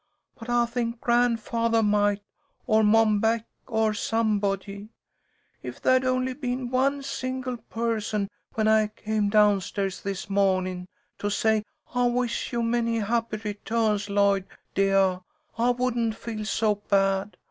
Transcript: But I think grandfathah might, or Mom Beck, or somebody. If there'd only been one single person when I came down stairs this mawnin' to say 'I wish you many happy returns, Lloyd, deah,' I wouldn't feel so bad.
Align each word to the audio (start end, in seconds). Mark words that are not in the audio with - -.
But 0.35 0.49
I 0.49 0.65
think 0.65 0.99
grandfathah 0.99 1.85
might, 1.85 2.23
or 2.65 2.81
Mom 2.83 3.19
Beck, 3.19 3.45
or 3.67 3.93
somebody. 3.93 4.89
If 5.61 5.79
there'd 5.79 6.05
only 6.05 6.33
been 6.33 6.71
one 6.71 7.03
single 7.03 7.57
person 7.57 8.27
when 8.55 8.67
I 8.67 8.87
came 8.87 9.29
down 9.29 9.61
stairs 9.61 10.01
this 10.01 10.27
mawnin' 10.27 10.87
to 11.19 11.29
say 11.29 11.63
'I 11.93 12.07
wish 12.07 12.51
you 12.51 12.63
many 12.63 12.97
happy 12.97 13.37
returns, 13.43 14.09
Lloyd, 14.09 14.45
deah,' 14.73 15.21
I 15.59 15.69
wouldn't 15.69 16.15
feel 16.15 16.45
so 16.45 16.81
bad. 16.89 17.37